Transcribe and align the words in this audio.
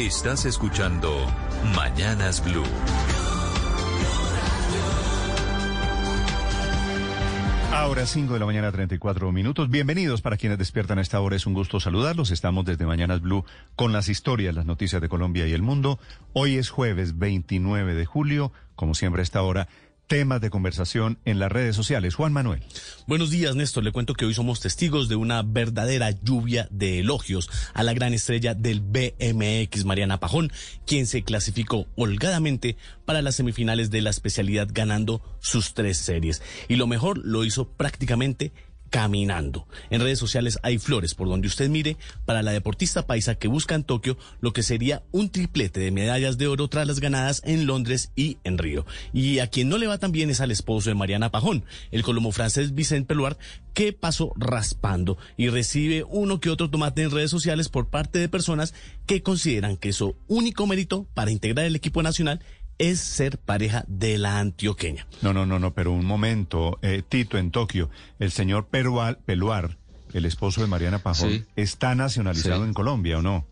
Estás 0.00 0.44
escuchando 0.44 1.24
Mañanas 1.76 2.42
Blue. 2.44 2.64
Ahora 7.72 8.04
5 8.04 8.32
de 8.32 8.40
la 8.40 8.46
mañana, 8.46 8.72
34 8.72 9.30
minutos. 9.30 9.70
Bienvenidos 9.70 10.20
para 10.20 10.36
quienes 10.36 10.58
despiertan 10.58 10.98
a 10.98 11.02
esta 11.02 11.20
hora. 11.20 11.36
Es 11.36 11.46
un 11.46 11.54
gusto 11.54 11.78
saludarlos. 11.78 12.32
Estamos 12.32 12.64
desde 12.64 12.86
Mañanas 12.86 13.20
Blue 13.20 13.44
con 13.76 13.92
las 13.92 14.08
historias, 14.08 14.56
las 14.56 14.66
noticias 14.66 15.00
de 15.00 15.08
Colombia 15.08 15.46
y 15.46 15.52
el 15.52 15.62
mundo. 15.62 16.00
Hoy 16.32 16.56
es 16.56 16.70
jueves 16.70 17.16
29 17.16 17.94
de 17.94 18.04
julio. 18.04 18.52
Como 18.74 18.94
siempre 18.94 19.20
a 19.20 19.22
esta 19.22 19.42
hora, 19.42 19.68
temas 20.06 20.40
de 20.40 20.50
conversación 20.50 21.18
en 21.24 21.38
las 21.38 21.50
redes 21.50 21.74
sociales. 21.76 22.14
Juan 22.14 22.32
Manuel. 22.32 22.62
Buenos 23.06 23.30
días, 23.30 23.54
Néstor. 23.56 23.84
Le 23.84 23.92
cuento 23.92 24.14
que 24.14 24.24
hoy 24.24 24.34
somos 24.34 24.60
testigos 24.60 25.08
de 25.08 25.16
una 25.16 25.42
verdadera 25.42 26.10
lluvia 26.10 26.68
de 26.70 27.00
elogios 27.00 27.50
a 27.72 27.82
la 27.82 27.94
gran 27.94 28.14
estrella 28.14 28.54
del 28.54 28.80
BMX, 28.80 29.84
Mariana 29.84 30.20
Pajón, 30.20 30.52
quien 30.86 31.06
se 31.06 31.22
clasificó 31.22 31.86
holgadamente 31.96 32.76
para 33.04 33.22
las 33.22 33.36
semifinales 33.36 33.90
de 33.90 34.02
la 34.02 34.10
especialidad 34.10 34.68
ganando 34.70 35.22
sus 35.40 35.74
tres 35.74 35.98
series. 35.98 36.42
Y 36.68 36.76
lo 36.76 36.86
mejor 36.86 37.18
lo 37.18 37.44
hizo 37.44 37.68
prácticamente 37.68 38.52
caminando. 38.94 39.66
En 39.90 40.00
redes 40.00 40.20
sociales 40.20 40.60
hay 40.62 40.78
flores 40.78 41.16
por 41.16 41.28
donde 41.28 41.48
usted 41.48 41.68
mire 41.68 41.96
para 42.26 42.44
la 42.44 42.52
deportista 42.52 43.08
paisa 43.08 43.34
que 43.34 43.48
busca 43.48 43.74
en 43.74 43.82
Tokio 43.82 44.16
lo 44.40 44.52
que 44.52 44.62
sería 44.62 45.02
un 45.10 45.30
triplete 45.30 45.80
de 45.80 45.90
medallas 45.90 46.38
de 46.38 46.46
oro 46.46 46.68
tras 46.68 46.86
las 46.86 47.00
ganadas 47.00 47.42
en 47.44 47.66
Londres 47.66 48.12
y 48.14 48.38
en 48.44 48.56
Río. 48.56 48.86
Y 49.12 49.40
a 49.40 49.48
quien 49.48 49.68
no 49.68 49.78
le 49.78 49.88
va 49.88 49.98
tan 49.98 50.12
bien 50.12 50.30
es 50.30 50.40
al 50.40 50.52
esposo 50.52 50.90
de 50.90 50.94
Mariana 50.94 51.32
Pajón, 51.32 51.64
el 51.90 52.04
colomo 52.04 52.30
francés 52.30 52.72
Vicente 52.72 53.08
Peluard, 53.08 53.36
que 53.72 53.92
pasó 53.92 54.32
raspando 54.36 55.18
y 55.36 55.48
recibe 55.48 56.04
uno 56.08 56.38
que 56.38 56.50
otro 56.50 56.70
tomate 56.70 57.02
en 57.02 57.10
redes 57.10 57.32
sociales 57.32 57.68
por 57.68 57.88
parte 57.88 58.20
de 58.20 58.28
personas 58.28 58.74
que 59.06 59.24
consideran 59.24 59.76
que 59.76 59.92
su 59.92 60.14
único 60.28 60.68
mérito 60.68 61.08
para 61.14 61.32
integrar 61.32 61.66
el 61.66 61.74
equipo 61.74 62.00
nacional 62.00 62.44
es 62.78 63.00
ser 63.00 63.38
pareja 63.38 63.84
de 63.86 64.18
la 64.18 64.38
antioqueña. 64.38 65.06
No, 65.22 65.32
no, 65.32 65.46
no, 65.46 65.58
no, 65.58 65.74
pero 65.74 65.92
un 65.92 66.04
momento, 66.04 66.78
eh, 66.82 67.02
Tito, 67.08 67.38
en 67.38 67.50
Tokio, 67.50 67.90
el 68.18 68.30
señor 68.30 68.66
Perual, 68.66 69.18
Peluar, 69.24 69.76
el 70.12 70.24
esposo 70.24 70.60
de 70.60 70.66
Mariana 70.66 71.00
Pajón, 71.00 71.46
¿está 71.56 71.94
nacionalizado 71.94 72.64
en 72.64 72.72
Colombia 72.72 73.18
o 73.18 73.22
no? 73.22 73.46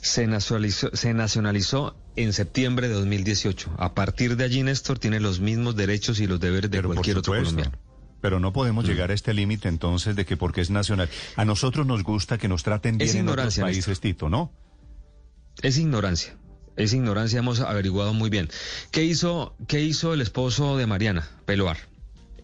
Se 0.00 0.26
nacionalizó, 0.26 0.90
se 0.94 1.12
nacionalizó 1.14 1.96
en 2.14 2.32
septiembre 2.32 2.88
de 2.88 2.94
2018. 2.94 3.74
A 3.78 3.94
partir 3.94 4.36
de 4.36 4.44
allí, 4.44 4.62
Néstor 4.62 4.98
tiene 4.98 5.20
los 5.20 5.40
mismos 5.40 5.74
derechos 5.74 6.20
y 6.20 6.26
los 6.26 6.38
deberes 6.38 6.70
de 6.70 6.82
cualquier 6.82 7.18
otro 7.18 7.34
colombiano. 7.34 7.72
Pero 8.20 8.40
no 8.40 8.52
podemos 8.52 8.84
mm. 8.84 8.88
llegar 8.88 9.10
a 9.10 9.14
este 9.14 9.34
límite 9.34 9.68
entonces 9.68 10.16
de 10.16 10.24
que 10.24 10.36
porque 10.36 10.60
es 10.60 10.70
nacional. 10.70 11.08
A 11.34 11.44
nosotros 11.44 11.86
nos 11.86 12.02
gusta 12.02 12.38
que 12.38 12.48
nos 12.48 12.62
traten 12.62 12.98
bien 12.98 13.16
en 13.16 13.28
otros 13.28 13.58
países, 13.58 14.00
Tito, 14.00 14.28
¿no? 14.28 14.52
Es 15.62 15.78
ignorancia. 15.78 16.36
Es 16.76 16.92
ignorancia, 16.92 17.38
hemos 17.38 17.60
averiguado 17.60 18.12
muy 18.12 18.28
bien. 18.28 18.50
¿Qué 18.90 19.04
hizo, 19.04 19.54
qué 19.66 19.80
hizo 19.80 20.12
el 20.12 20.20
esposo 20.20 20.76
de 20.76 20.86
Mariana, 20.86 21.26
Peloar? 21.46 21.78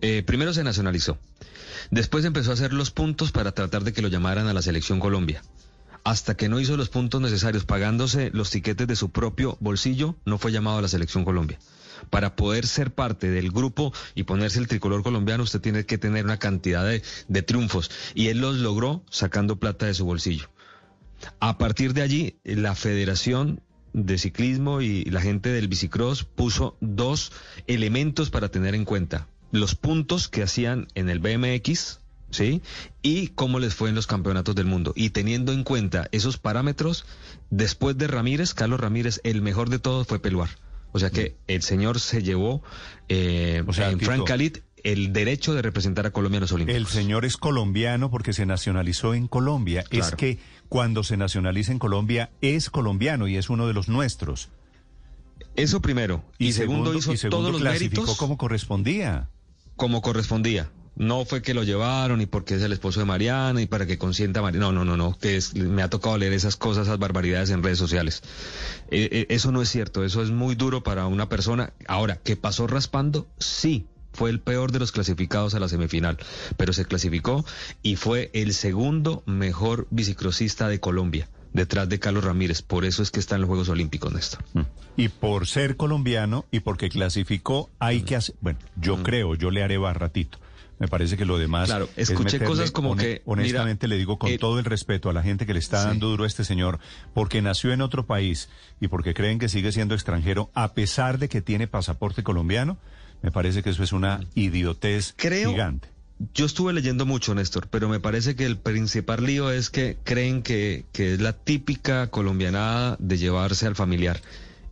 Eh, 0.00 0.22
primero 0.24 0.54
se 0.54 0.64
nacionalizó. 0.64 1.18
Después 1.90 2.24
empezó 2.24 2.50
a 2.50 2.54
hacer 2.54 2.72
los 2.72 2.90
puntos 2.90 3.30
para 3.30 3.52
tratar 3.52 3.84
de 3.84 3.92
que 3.92 4.00
lo 4.00 4.08
llamaran 4.08 4.48
a 4.48 4.54
la 4.54 4.62
selección 4.62 5.00
Colombia. 5.00 5.42
Hasta 6.02 6.34
que 6.34 6.48
no 6.48 6.58
hizo 6.58 6.76
los 6.76 6.88
puntos 6.88 7.20
necesarios 7.20 7.64
pagándose 7.64 8.30
los 8.32 8.50
tiquetes 8.50 8.88
de 8.88 8.96
su 8.96 9.10
propio 9.10 9.58
bolsillo, 9.60 10.16
no 10.24 10.38
fue 10.38 10.50
llamado 10.50 10.78
a 10.78 10.82
la 10.82 10.88
selección 10.88 11.24
Colombia. 11.24 11.58
Para 12.10 12.34
poder 12.34 12.66
ser 12.66 12.90
parte 12.90 13.30
del 13.30 13.52
grupo 13.52 13.92
y 14.14 14.24
ponerse 14.24 14.58
el 14.58 14.66
tricolor 14.66 15.02
colombiano, 15.02 15.44
usted 15.44 15.60
tiene 15.60 15.84
que 15.84 15.98
tener 15.98 16.24
una 16.24 16.38
cantidad 16.38 16.84
de, 16.84 17.02
de 17.28 17.42
triunfos. 17.42 17.90
Y 18.14 18.28
él 18.28 18.38
los 18.38 18.56
logró 18.56 19.04
sacando 19.10 19.56
plata 19.56 19.86
de 19.86 19.94
su 19.94 20.06
bolsillo. 20.06 20.48
A 21.38 21.58
partir 21.58 21.92
de 21.92 22.02
allí, 22.02 22.38
la 22.42 22.74
federación 22.74 23.60
de 23.92 24.18
ciclismo 24.18 24.80
y 24.80 25.04
la 25.04 25.20
gente 25.20 25.50
del 25.50 25.68
bicicross 25.68 26.24
puso 26.24 26.76
dos 26.80 27.32
elementos 27.66 28.30
para 28.30 28.48
tener 28.50 28.74
en 28.74 28.84
cuenta. 28.84 29.28
Los 29.50 29.74
puntos 29.74 30.28
que 30.28 30.42
hacían 30.42 30.88
en 30.94 31.08
el 31.08 31.18
BMX, 31.18 32.00
¿sí? 32.30 32.62
Y 33.02 33.28
cómo 33.28 33.58
les 33.58 33.74
fue 33.74 33.90
en 33.90 33.94
los 33.94 34.06
campeonatos 34.06 34.54
del 34.54 34.66
mundo. 34.66 34.92
Y 34.96 35.10
teniendo 35.10 35.52
en 35.52 35.62
cuenta 35.62 36.08
esos 36.12 36.38
parámetros, 36.38 37.04
después 37.50 37.98
de 37.98 38.06
Ramírez, 38.06 38.54
Carlos 38.54 38.80
Ramírez, 38.80 39.20
el 39.24 39.42
mejor 39.42 39.68
de 39.68 39.78
todos 39.78 40.06
fue 40.06 40.20
Peluar. 40.20 40.48
O 40.92 40.98
sea 40.98 41.10
que 41.10 41.36
el 41.46 41.62
señor 41.62 42.00
se 42.00 42.22
llevó 42.22 42.62
eh, 43.08 43.62
o 43.66 43.72
sea, 43.72 43.90
en 43.90 44.00
Frank 44.00 44.26
el 44.84 45.12
derecho 45.12 45.54
de 45.54 45.62
representar 45.62 46.06
a 46.06 46.10
Colombia 46.10 46.38
en 46.38 46.42
los 46.42 46.52
Olímpicos. 46.52 46.80
El 46.80 46.86
señor 46.86 47.24
es 47.24 47.36
colombiano 47.36 48.10
porque 48.10 48.32
se 48.32 48.46
nacionalizó 48.46 49.14
en 49.14 49.28
Colombia. 49.28 49.84
Es 49.90 50.12
que 50.12 50.38
cuando 50.68 51.04
se 51.04 51.16
nacionaliza 51.16 51.72
en 51.72 51.78
Colombia 51.78 52.30
es 52.40 52.70
colombiano 52.70 53.28
y 53.28 53.36
es 53.36 53.50
uno 53.50 53.66
de 53.66 53.74
los 53.74 53.88
nuestros. 53.88 54.50
Eso 55.56 55.80
primero. 55.80 56.24
Y, 56.38 56.52
segundo, 56.52 56.94
hizo 56.94 57.12
todos 57.28 57.52
los 57.52 57.62
méritos 57.62 58.16
como 58.16 58.36
correspondía. 58.36 59.28
Como 59.76 60.02
correspondía. 60.02 60.70
No 60.94 61.24
fue 61.24 61.40
que 61.40 61.54
lo 61.54 61.62
llevaron 61.62 62.20
y 62.20 62.26
porque 62.26 62.54
es 62.54 62.62
el 62.62 62.72
esposo 62.72 63.00
de 63.00 63.06
Mariana 63.06 63.62
y 63.62 63.66
para 63.66 63.86
que 63.86 63.96
consienta 63.96 64.40
a 64.40 64.42
Mariana. 64.42 64.66
No, 64.66 64.72
no, 64.72 64.84
no, 64.84 64.96
no. 64.96 65.18
Que 65.18 65.40
me 65.54 65.82
ha 65.82 65.88
tocado 65.88 66.18
leer 66.18 66.34
esas 66.34 66.56
cosas, 66.56 66.86
esas 66.86 66.98
barbaridades 66.98 67.50
en 67.50 67.62
redes 67.62 67.78
sociales. 67.78 68.22
Eh, 68.90 69.08
eh, 69.10 69.26
eso 69.30 69.52
no 69.52 69.62
es 69.62 69.70
cierto. 69.70 70.04
Eso 70.04 70.22
es 70.22 70.30
muy 70.30 70.54
duro 70.54 70.82
para 70.82 71.06
una 71.06 71.28
persona. 71.28 71.72
Ahora, 71.86 72.16
¿qué 72.22 72.36
pasó 72.36 72.66
raspando? 72.66 73.26
Sí, 73.38 73.86
fue 74.22 74.30
el 74.30 74.38
peor 74.38 74.70
de 74.70 74.78
los 74.78 74.92
clasificados 74.92 75.56
a 75.56 75.58
la 75.58 75.68
semifinal, 75.68 76.16
pero 76.56 76.72
se 76.72 76.84
clasificó 76.84 77.44
y 77.82 77.96
fue 77.96 78.30
el 78.34 78.54
segundo 78.54 79.24
mejor 79.26 79.88
bicicrosista 79.90 80.68
de 80.68 80.78
Colombia, 80.78 81.28
detrás 81.52 81.88
de 81.88 81.98
Carlos 81.98 82.22
Ramírez. 82.22 82.62
Por 82.62 82.84
eso 82.84 83.02
es 83.02 83.10
que 83.10 83.18
está 83.18 83.34
en 83.34 83.40
los 83.40 83.48
Juegos 83.48 83.68
Olímpicos, 83.68 84.12
Néstor. 84.12 84.44
Mm. 84.52 84.60
Y 84.96 85.08
por 85.08 85.48
ser 85.48 85.76
colombiano 85.76 86.44
y 86.52 86.60
porque 86.60 86.88
clasificó, 86.88 87.68
hay 87.80 88.02
que 88.02 88.14
hacer. 88.14 88.36
Bueno, 88.40 88.60
yo 88.76 88.96
mm. 88.96 89.02
creo, 89.02 89.34
yo 89.34 89.50
le 89.50 89.64
haré 89.64 89.76
barratito. 89.76 90.38
Me 90.78 90.86
parece 90.86 91.16
que 91.16 91.24
lo 91.24 91.36
demás. 91.36 91.66
Claro, 91.66 91.88
escuché 91.96 92.38
cosas 92.38 92.70
como 92.70 92.94
que. 92.94 93.22
Honestamente 93.24 93.88
le 93.88 93.96
digo 93.96 94.20
con 94.20 94.30
eh, 94.30 94.38
todo 94.38 94.60
el 94.60 94.64
respeto 94.64 95.10
a 95.10 95.12
la 95.12 95.24
gente 95.24 95.46
que 95.46 95.52
le 95.52 95.58
está 95.58 95.84
dando 95.84 96.08
duro 96.08 96.22
a 96.22 96.28
este 96.28 96.44
señor, 96.44 96.78
porque 97.12 97.42
nació 97.42 97.72
en 97.72 97.82
otro 97.82 98.06
país 98.06 98.48
y 98.80 98.86
porque 98.86 99.14
creen 99.14 99.40
que 99.40 99.48
sigue 99.48 99.72
siendo 99.72 99.96
extranjero, 99.96 100.48
a 100.54 100.74
pesar 100.74 101.18
de 101.18 101.28
que 101.28 101.42
tiene 101.42 101.66
pasaporte 101.66 102.22
colombiano 102.22 102.78
me 103.22 103.30
parece 103.30 103.62
que 103.62 103.70
eso 103.70 103.82
es 103.82 103.92
una 103.92 104.20
idiotez 104.34 105.14
gigante. 105.16 105.88
Yo 106.34 106.46
estuve 106.46 106.72
leyendo 106.72 107.04
mucho, 107.06 107.34
Néstor, 107.34 107.68
pero 107.68 107.88
me 107.88 107.98
parece 107.98 108.36
que 108.36 108.44
el 108.44 108.56
principal 108.56 109.24
lío 109.24 109.50
es 109.50 109.70
que 109.70 109.96
creen 110.04 110.42
que, 110.42 110.84
que 110.92 111.14
es 111.14 111.20
la 111.20 111.32
típica 111.32 112.08
colombianada 112.08 112.96
de 113.00 113.18
llevarse 113.18 113.66
al 113.66 113.74
familiar. 113.74 114.20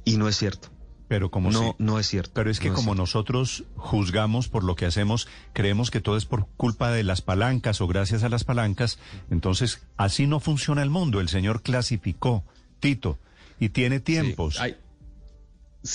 Y 0.04 0.16
no 0.16 0.28
es 0.28 0.36
cierto. 0.36 0.68
Pero 1.08 1.32
como 1.32 1.50
no, 1.50 1.74
no 1.80 1.98
es 1.98 2.06
cierto. 2.06 2.30
Pero 2.34 2.52
es 2.52 2.60
que 2.60 2.70
como 2.70 2.94
nosotros 2.94 3.64
juzgamos 3.74 4.46
por 4.46 4.62
lo 4.62 4.76
que 4.76 4.86
hacemos, 4.86 5.26
creemos 5.52 5.90
que 5.90 6.00
todo 6.00 6.16
es 6.16 6.24
por 6.24 6.46
culpa 6.56 6.92
de 6.92 7.02
las 7.02 7.20
palancas 7.20 7.80
o 7.80 7.88
gracias 7.88 8.22
a 8.22 8.28
las 8.28 8.44
palancas, 8.44 9.00
entonces 9.28 9.82
así 9.96 10.28
no 10.28 10.38
funciona 10.38 10.84
el 10.84 10.90
mundo. 10.90 11.20
El 11.20 11.28
señor 11.28 11.62
clasificó, 11.62 12.44
Tito, 12.78 13.18
y 13.58 13.70
tiene 13.70 13.98
tiempos. 13.98 14.60
Sí, 14.62 14.76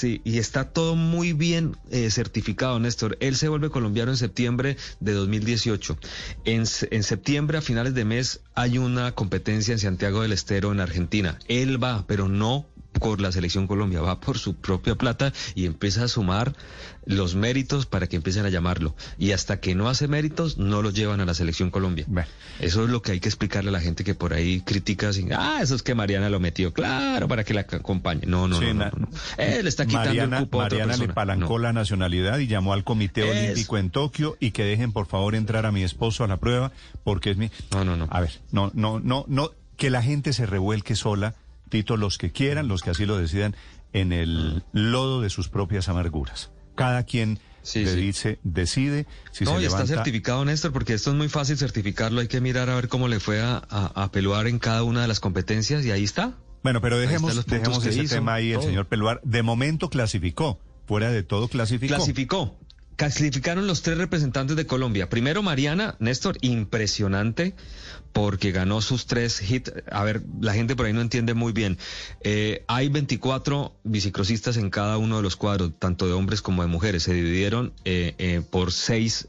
y 0.01 0.37
está 0.39 0.65
todo 0.71 0.95
muy 0.95 1.33
bien 1.33 1.77
eh, 1.91 2.09
certificado, 2.09 2.79
Néstor. 2.79 3.17
Él 3.19 3.35
se 3.35 3.47
vuelve 3.47 3.69
colombiano 3.69 4.11
en 4.11 4.17
septiembre 4.17 4.77
de 4.99 5.13
2018. 5.13 5.97
En, 6.45 6.63
en 6.91 7.03
septiembre, 7.03 7.57
a 7.57 7.61
finales 7.61 7.93
de 7.93 8.05
mes, 8.05 8.41
hay 8.55 8.77
una 8.77 9.11
competencia 9.13 9.73
en 9.73 9.79
Santiago 9.79 10.21
del 10.21 10.31
Estero, 10.31 10.71
en 10.71 10.79
Argentina. 10.79 11.37
Él 11.47 11.81
va, 11.81 12.05
pero 12.07 12.27
no 12.27 12.65
por 13.05 13.21
la 13.21 13.31
selección 13.31 13.67
Colombia, 13.67 14.01
va 14.01 14.19
por 14.19 14.39
su 14.39 14.55
propia 14.55 14.95
plata 14.95 15.31
y 15.53 15.67
empieza 15.67 16.05
a 16.05 16.07
sumar 16.07 16.55
los 17.05 17.35
méritos 17.35 17.85
para 17.85 18.07
que 18.07 18.15
empiecen 18.15 18.47
a 18.47 18.49
llamarlo. 18.49 18.95
Y 19.19 19.31
hasta 19.31 19.59
que 19.59 19.75
no 19.75 19.89
hace 19.89 20.07
méritos, 20.07 20.57
no 20.57 20.81
lo 20.81 20.89
llevan 20.89 21.21
a 21.21 21.25
la 21.25 21.35
selección 21.35 21.69
Colombia. 21.69 22.07
Eso 22.59 22.83
es 22.83 22.89
lo 22.89 23.03
que 23.03 23.11
hay 23.11 23.19
que 23.19 23.29
explicarle 23.29 23.69
a 23.69 23.73
la 23.73 23.79
gente 23.79 24.03
que 24.03 24.15
por 24.15 24.33
ahí 24.33 24.61
critica 24.61 25.09
así, 25.09 25.27
ah, 25.37 25.59
eso 25.61 25.75
es 25.75 25.83
que 25.83 25.93
Mariana 25.93 26.31
lo 26.31 26.39
metió, 26.39 26.73
claro, 26.73 27.27
para 27.27 27.43
que 27.43 27.53
la 27.53 27.61
acompañe. 27.61 28.25
No, 28.25 28.47
no, 28.47 28.59
no, 28.59 28.91
Él 29.37 29.67
está 29.67 29.85
quitando 29.85 30.07
Mariana, 30.07 30.37
el 30.39 30.43
cupo 30.45 30.57
Mariana 30.57 30.97
le 30.97 31.07
palancó 31.09 31.59
la 31.59 31.73
nacionalidad 31.73 32.39
y 32.39 32.47
llamó 32.47 32.73
al 32.73 32.83
Comité 32.83 33.21
Olímpico 33.21 33.77
en 33.77 33.91
Tokio 33.91 34.35
y 34.39 34.49
que 34.49 34.63
dejen 34.63 34.93
por 34.93 35.05
favor 35.05 35.35
entrar 35.35 35.67
a 35.67 35.71
mi 35.71 35.83
esposo 35.83 36.23
a 36.23 36.27
la 36.27 36.37
prueba 36.37 36.71
porque 37.03 37.29
es 37.29 37.37
mi... 37.37 37.51
No, 37.69 37.85
no, 37.85 37.97
no. 37.97 38.07
A 38.09 38.19
ver, 38.19 38.31
no, 38.51 38.71
no, 38.73 38.99
no, 38.99 39.25
no, 39.27 39.51
que 39.77 39.91
la 39.91 40.01
gente 40.01 40.33
se 40.33 40.47
revuelque 40.47 40.95
sola 40.95 41.35
Los 41.97 42.17
que 42.17 42.31
quieran, 42.31 42.67
los 42.67 42.81
que 42.81 42.91
así 42.91 43.05
lo 43.05 43.17
decidan, 43.17 43.55
en 43.93 44.13
el 44.13 44.63
lodo 44.71 45.21
de 45.21 45.29
sus 45.29 45.49
propias 45.49 45.89
amarguras. 45.89 46.51
Cada 46.75 47.03
quien 47.03 47.39
dice, 47.73 48.39
decide 48.43 49.07
si 49.31 49.45
no, 49.45 49.59
y 49.59 49.65
está 49.65 49.87
certificado, 49.87 50.45
Néstor, 50.45 50.71
porque 50.71 50.93
esto 50.93 51.11
es 51.11 51.15
muy 51.15 51.29
fácil 51.29 51.57
certificarlo. 51.57 52.21
Hay 52.21 52.27
que 52.27 52.41
mirar 52.41 52.69
a 52.69 52.75
ver 52.75 52.87
cómo 52.87 53.07
le 53.07 53.19
fue 53.19 53.41
a, 53.41 53.57
a, 53.69 54.11
Peluar 54.11 54.47
en 54.47 54.59
cada 54.59 54.83
una 54.83 55.01
de 55.01 55.07
las 55.07 55.19
competencias 55.19 55.85
y 55.85 55.91
ahí 55.91 56.03
está. 56.03 56.33
Bueno, 56.63 56.81
pero 56.81 56.97
dejemos, 56.97 57.45
dejemos 57.45 57.85
ese 57.85 58.07
tema 58.07 58.35
ahí. 58.35 58.53
El 58.53 58.61
señor 58.61 58.87
Peluar 58.87 59.21
de 59.23 59.43
momento 59.43 59.89
clasificó. 59.89 60.59
Fuera 60.87 61.11
de 61.11 61.23
todo 61.23 61.47
clasificó. 61.47 61.95
Clasificó. 61.95 62.59
Clasificaron 62.95 63.67
los 63.67 63.81
tres 63.81 63.97
representantes 63.97 64.55
de 64.55 64.65
Colombia. 64.65 65.09
Primero 65.09 65.43
Mariana, 65.43 65.95
Néstor, 65.99 66.37
impresionante 66.41 67.55
porque 68.15 68.53
ganó 68.53 68.79
sus 68.79 69.07
tres 69.07 69.41
hits. 69.41 69.73
A 69.91 70.05
ver, 70.05 70.23
la 70.39 70.53
gente 70.53 70.77
por 70.77 70.85
ahí 70.85 70.93
no 70.93 71.01
entiende 71.01 71.33
muy 71.33 71.51
bien. 71.51 71.77
Eh, 72.21 72.63
hay 72.69 72.87
24 72.87 73.75
bicicrosistas 73.83 74.55
en 74.55 74.69
cada 74.69 74.97
uno 74.97 75.17
de 75.17 75.21
los 75.21 75.35
cuadros, 75.35 75.73
tanto 75.77 76.07
de 76.07 76.13
hombres 76.13 76.41
como 76.41 76.61
de 76.61 76.69
mujeres. 76.69 77.03
Se 77.03 77.13
dividieron 77.13 77.73
eh, 77.83 78.15
eh, 78.17 78.41
por 78.49 78.71
seis 78.71 79.27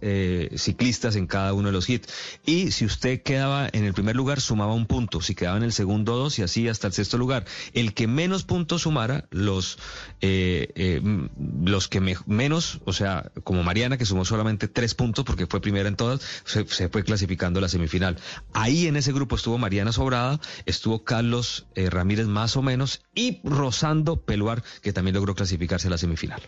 ciclistas 0.54 1.16
en 1.16 1.26
cada 1.26 1.52
uno 1.52 1.66
de 1.66 1.72
los 1.72 1.90
hits. 1.90 2.08
Y 2.44 2.70
si 2.70 2.84
usted 2.84 3.22
quedaba 3.22 3.68
en 3.72 3.82
el 3.82 3.92
primer 3.92 4.14
lugar, 4.14 4.40
sumaba 4.40 4.72
un 4.72 4.86
punto. 4.86 5.20
Si 5.20 5.34
quedaba 5.34 5.56
en 5.56 5.64
el 5.64 5.72
segundo, 5.72 6.16
dos 6.16 6.38
y 6.38 6.42
así 6.42 6.68
hasta 6.68 6.86
el 6.86 6.92
sexto 6.92 7.18
lugar. 7.18 7.44
El 7.72 7.92
que 7.92 8.06
menos 8.06 8.44
puntos 8.44 8.82
sumara, 8.82 9.26
los, 9.32 9.78
los 10.22 11.88
que 11.88 12.16
menos, 12.26 12.80
o 12.84 12.92
sea, 12.92 13.32
como 13.42 13.55
Mariana, 13.62 13.98
que 13.98 14.06
sumó 14.06 14.24
solamente 14.24 14.68
tres 14.68 14.94
puntos 14.94 15.24
porque 15.24 15.46
fue 15.46 15.60
primera 15.60 15.88
en 15.88 15.96
todas, 15.96 16.20
se, 16.44 16.88
fue 16.88 17.04
clasificando 17.04 17.58
a 17.58 17.62
la 17.62 17.68
semifinal. 17.68 18.16
Ahí 18.52 18.86
en 18.86 18.96
ese 18.96 19.12
grupo 19.12 19.36
estuvo 19.36 19.58
Mariana 19.58 19.92
Sobrada, 19.92 20.40
estuvo 20.64 21.04
Carlos 21.04 21.66
eh, 21.74 21.90
Ramírez 21.90 22.26
más 22.26 22.56
o 22.56 22.62
menos 22.62 23.02
y 23.14 23.40
Rosando 23.44 24.16
Peluar, 24.16 24.62
que 24.82 24.92
también 24.92 25.14
logró 25.14 25.34
clasificarse 25.34 25.88
a 25.88 25.90
la 25.90 25.98
semifinal. 25.98 26.42